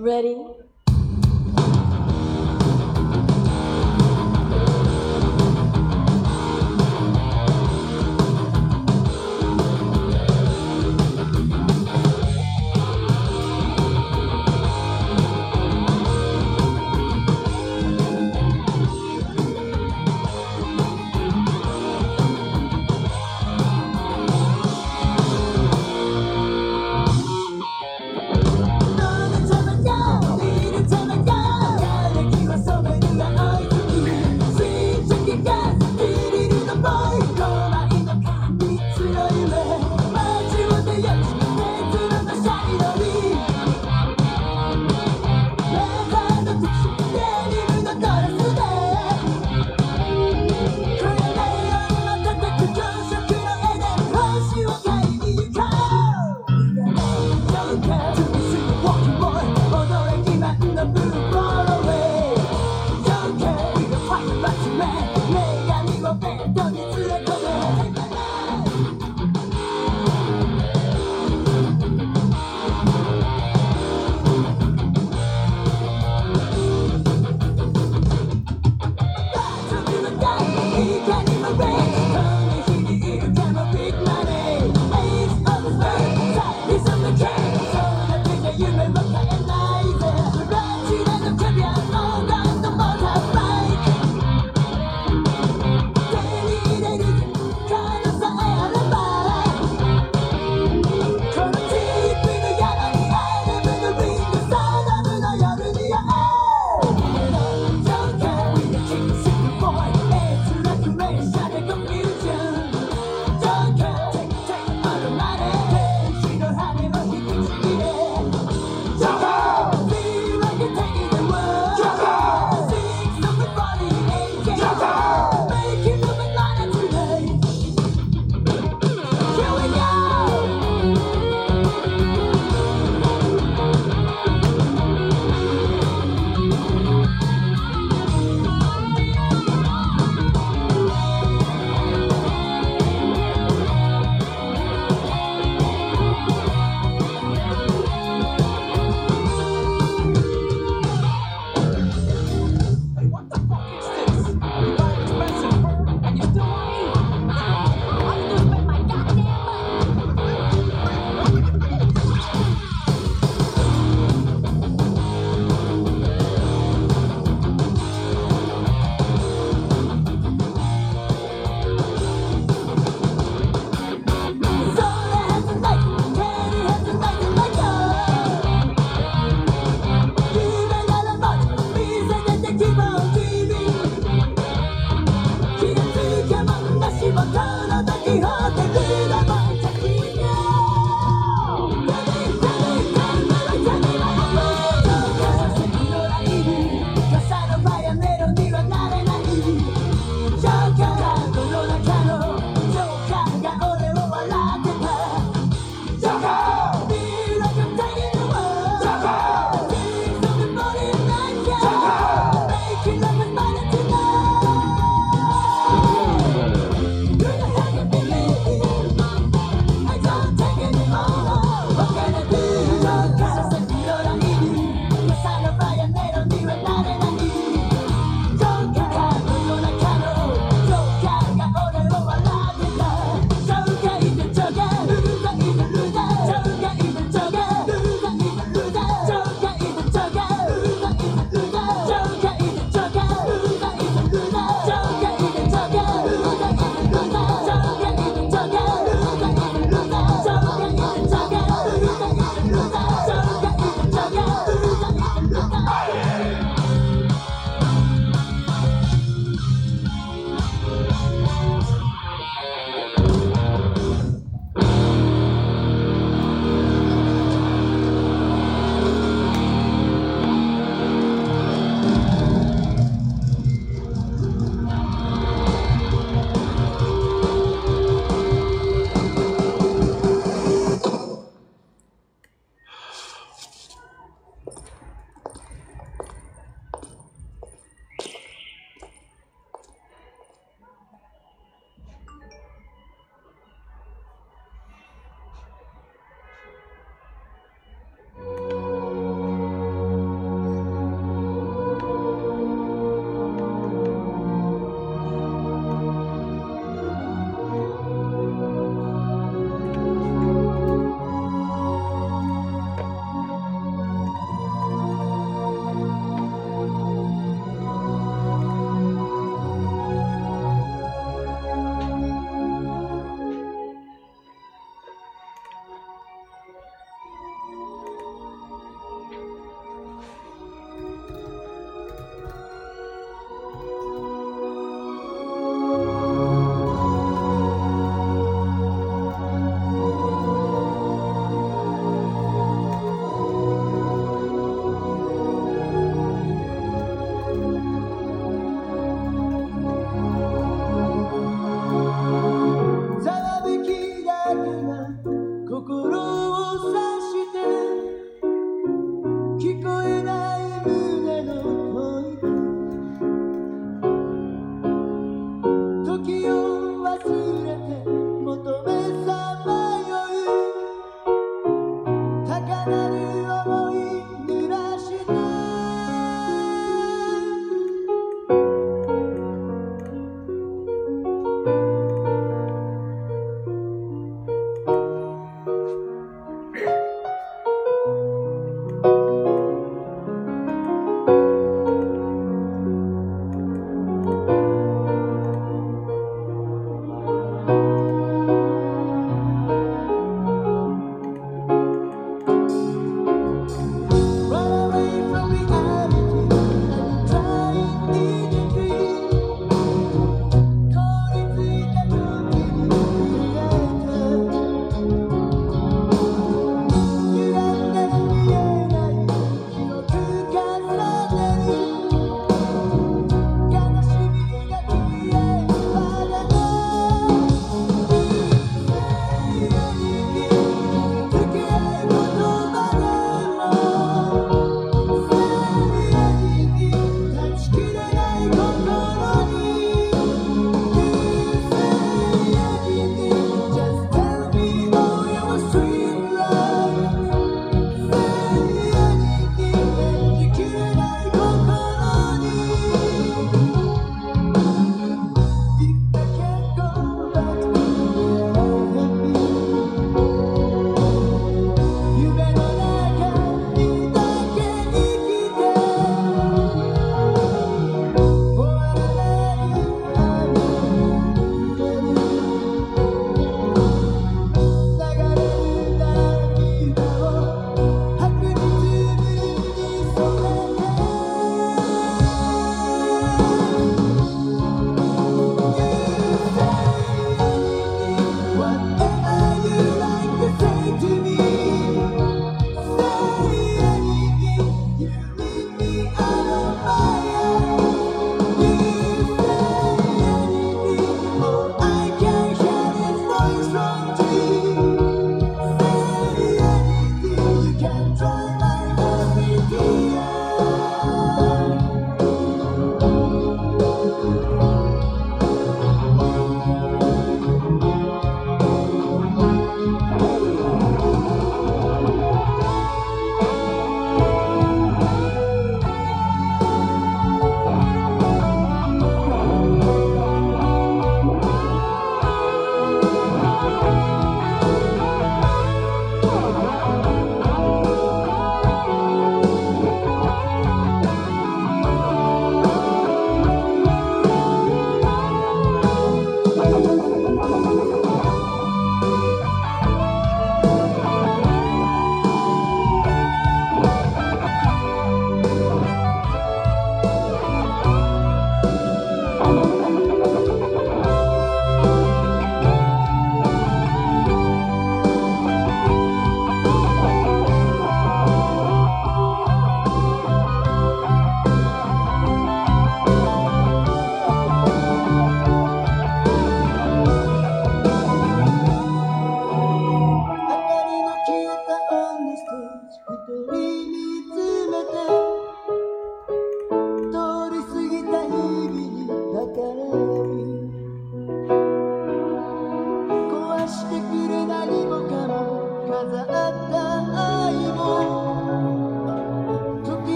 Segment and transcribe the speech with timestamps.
[0.00, 0.49] Ready?